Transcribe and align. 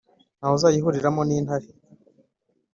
Nta 0.37 0.47
we 0.49 0.53
uzayihuriramo 0.57 1.21
n’intare, 1.25 1.67